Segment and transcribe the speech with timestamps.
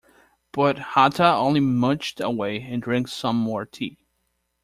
[0.51, 3.99] But Hatta only munched away, and drank some more tea.